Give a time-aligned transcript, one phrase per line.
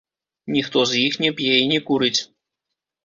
[0.55, 2.17] Ніхто з іх не п'е і не курыць.